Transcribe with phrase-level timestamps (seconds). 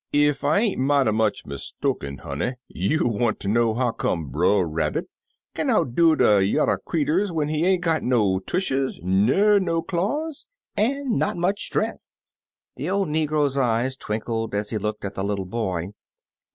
[0.13, 5.05] ''£f I ain't mighty much mistooken, honey, you wanter know how come Bitr Rabbit
[5.53, 11.19] kin outdo de yuther creeturs when he ain't got no tushes ner no claws, an'
[11.19, 11.97] not much strenk."
[12.77, 15.89] The old negro's eyes twin kled as he looked at the little boy.